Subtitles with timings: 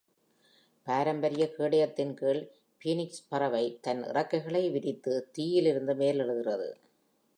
[0.87, 2.41] பாரம்பரிய கேடயத்தின் கீழ்,
[2.81, 6.69] ஃபீனிக்ஸ் பறவை தன் இறக்கைகளை விரித்து தீயிலிருந்து மேலெழுகிறது.